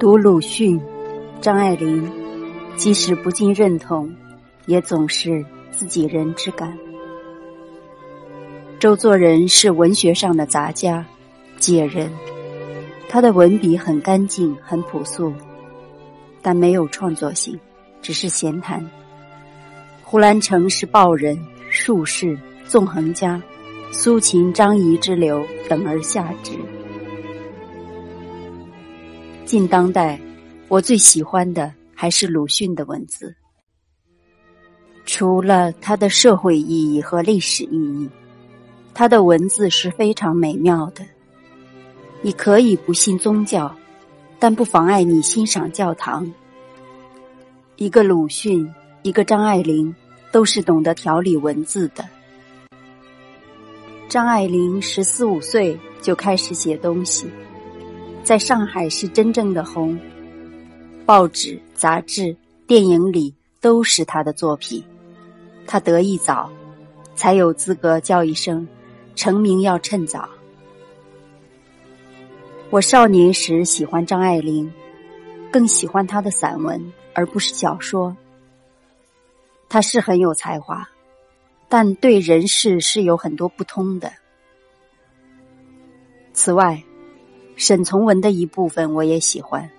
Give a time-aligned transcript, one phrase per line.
[0.00, 0.80] 读鲁迅、
[1.42, 2.10] 张爱玲，
[2.74, 4.10] 即使不尽认同，
[4.64, 6.74] 也总是自己人之感。
[8.78, 11.04] 周作人是文学上的杂家、
[11.58, 12.10] 解人，
[13.10, 15.34] 他的文笔很干净、很朴素，
[16.40, 17.60] 但没有创作性，
[18.00, 18.82] 只是闲谈。
[20.02, 23.38] 胡兰成是报人、术士、纵横家，
[23.92, 26.52] 苏秦、张仪之流等而下之。
[29.50, 30.16] 近当代，
[30.68, 33.34] 我最喜欢的还是鲁迅的文字。
[35.04, 38.08] 除了他的社会意义和历史意义，
[38.94, 41.04] 他的文字是非常美妙的。
[42.22, 43.74] 你可以不信宗教，
[44.38, 46.32] 但不妨碍你欣赏教堂。
[47.74, 49.92] 一个鲁迅，一个张爱玲，
[50.30, 52.08] 都是懂得调理文字的。
[54.08, 57.28] 张爱玲十四五岁就开始写东西。
[58.30, 59.98] 在上海是真正的红，
[61.04, 64.84] 报纸、杂志、电影里都是他的作品。
[65.66, 66.48] 他得意早，
[67.16, 68.68] 才有资格叫一声
[69.16, 70.28] “成名要趁早”。
[72.70, 74.72] 我少年时喜欢张爱玲，
[75.50, 76.80] 更喜欢她的散文，
[77.12, 78.16] 而不是小说。
[79.68, 80.88] 她是很有才华，
[81.68, 84.12] 但对人事是有很多不通的。
[86.32, 86.80] 此外。
[87.60, 89.70] 沈从文的一部分我也喜欢，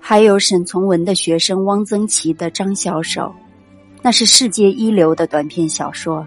[0.00, 3.24] 还有沈从文的学生汪曾祺的《张小手》，
[4.00, 6.26] 那是世界一流的短篇小说。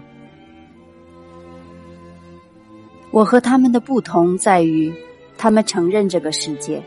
[3.10, 4.94] 我和他们的不同在于，
[5.36, 6.80] 他们承认这个世界，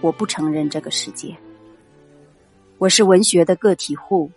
[0.00, 1.36] 我不承认这个世界。
[2.78, 4.30] 我是文学的个体户，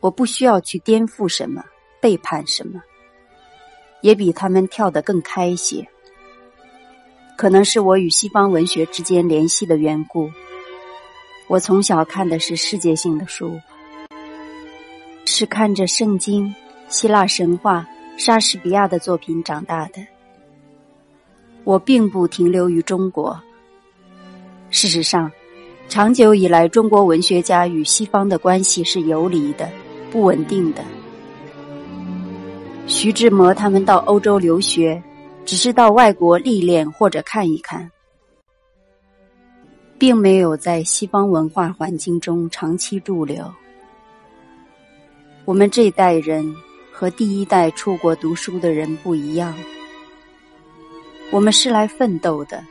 [0.00, 1.62] 我不需要去颠覆什么，
[2.00, 2.82] 背叛什么，
[4.00, 5.86] 也比他们跳得更开些。
[7.36, 10.30] 可能是我与西方文学之间联系的缘故，
[11.48, 13.60] 我从小看的是世界性的书，
[15.24, 16.54] 是看着圣经、
[16.88, 17.86] 希腊神话、
[18.16, 20.00] 莎士比亚的作品长大的。
[21.64, 23.38] 我并不停留于中国。
[24.70, 25.30] 事实上，
[25.88, 29.68] 长久以来，中国文学家与西方的关系是游离的、
[30.10, 30.82] 不稳定的。
[32.86, 35.02] 徐志摩他们到欧洲留学。
[35.44, 37.90] 只是到外国历练或者看一看，
[39.98, 43.44] 并没有在西方文化环境中长期驻留。
[45.44, 46.54] 我们这一代人
[46.90, 49.54] 和第一代出国读书的人不一样，
[51.30, 52.64] 我们是来奋斗的，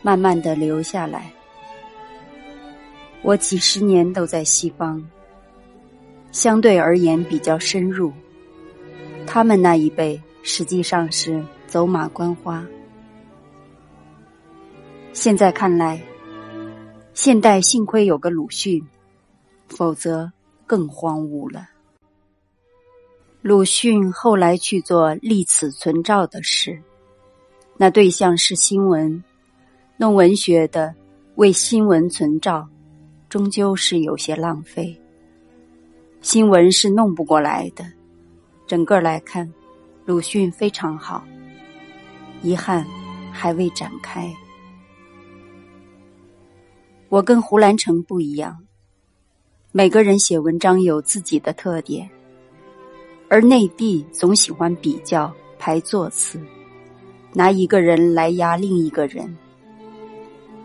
[0.00, 1.30] 慢慢的留下来。
[3.20, 5.06] 我几十年都在西方，
[6.32, 8.10] 相对而言比较深入。
[9.26, 11.44] 他们那一辈实际上是。
[11.68, 12.66] 走马观花。
[15.12, 16.02] 现在看来，
[17.12, 18.82] 现代幸亏有个鲁迅，
[19.68, 20.32] 否则
[20.66, 21.68] 更荒芜了。
[23.42, 26.82] 鲁迅后来去做立此存照的事，
[27.76, 29.22] 那对象是新闻，
[29.98, 30.94] 弄文学的
[31.34, 32.66] 为新闻存照，
[33.28, 34.98] 终究是有些浪费。
[36.22, 37.84] 新闻是弄不过来的。
[38.66, 39.52] 整个来看，
[40.04, 41.24] 鲁迅非常好。
[42.42, 42.86] 遗憾，
[43.32, 44.32] 还未展开。
[47.08, 48.58] 我跟胡兰成不一样，
[49.72, 52.08] 每个人写文章有自己的特点，
[53.28, 56.40] 而内地总喜欢比较排座次，
[57.32, 59.36] 拿一个人来压另一个人，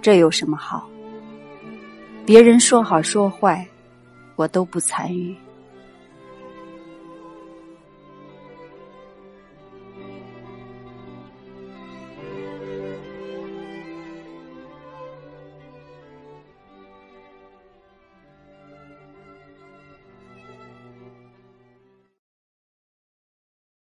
[0.02, 0.88] 这有什么好？
[2.26, 3.68] 别人说好说坏，
[4.36, 5.36] 我都不参与。